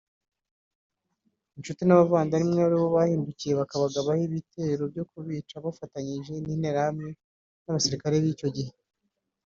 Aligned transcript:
inshuti 1.57 1.81
n’abavandimwe 1.83 2.61
aribo 2.67 2.87
bahindukiye 2.95 3.53
bakabagabaho 3.61 4.21
ibitero 4.29 4.83
byo 4.93 5.03
kubica 5.11 5.55
bafatanyije 5.65 6.33
n’interahamwe 6.45 7.09
n’abasirikari 7.63 8.17
b’icyo 8.25 8.49
gihe 8.57 8.73